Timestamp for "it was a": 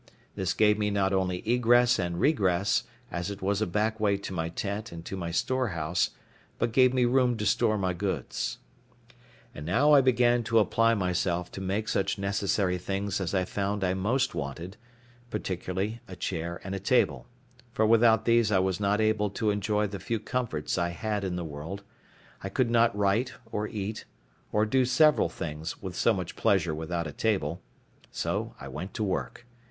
3.29-3.67